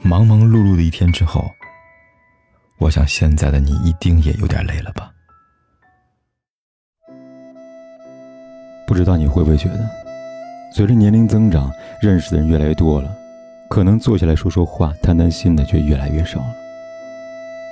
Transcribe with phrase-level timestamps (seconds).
[0.00, 1.50] 忙忙碌碌的一天之后，
[2.78, 5.10] 我想现在的你一定也有点累了吧？
[8.86, 9.88] 不知道你会不会觉得，
[10.72, 13.14] 随着年龄增长，认识的人越来越多了，
[13.68, 16.54] 可能坐下来说说话、谈谈心的却越来越少了。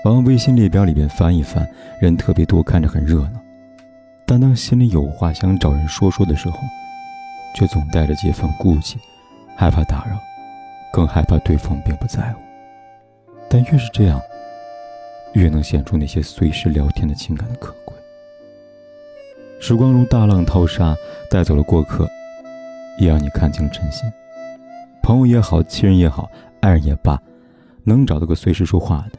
[0.04, 1.66] 往微信列表里边翻一翻，
[2.00, 3.40] 人特别多，看着很热闹，
[4.27, 6.58] 但当心里有话想找人说说的时候，
[7.54, 8.98] 却总带着几分顾忌，
[9.56, 10.20] 害怕打扰。
[10.93, 12.41] 更害怕对方并不在乎，
[13.49, 14.21] 但越是这样，
[15.35, 17.94] 越能显出那些随时聊天的情感的可贵。
[19.61, 20.96] 时光如大浪淘沙，
[21.30, 22.08] 带走了过客，
[22.99, 24.11] 也让你看清真心。
[25.03, 26.30] 朋友也好，亲人也好，
[26.61, 27.21] 爱人也罢，
[27.85, 29.18] 能找到个随时说话的，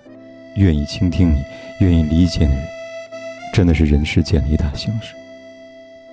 [0.56, 1.44] 愿意倾听你、
[1.80, 2.68] 愿意理解的人，
[3.54, 5.16] 真的是人世间的一大幸事。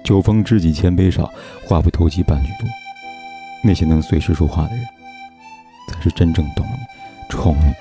[0.02, 1.32] 酒逢知己千杯少，
[1.66, 2.68] 话不投机半句多。
[3.62, 4.84] 那些能随时说话的人。
[6.04, 6.76] 是真正懂你、
[7.30, 7.72] 宠你、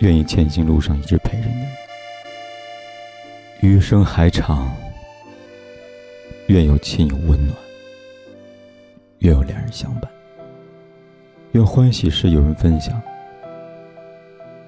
[0.00, 1.64] 愿意前行路上一直陪着你。
[3.60, 4.74] 余生还长，
[6.48, 7.56] 愿有亲友温暖，
[9.20, 10.10] 愿有两人相伴，
[11.52, 13.00] 愿欢喜时有人分享，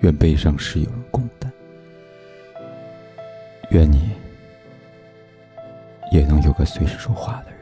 [0.02, 1.50] 愿悲伤时有人共担，
[3.70, 4.12] 愿你
[6.12, 7.61] 也能有个随时说话的人。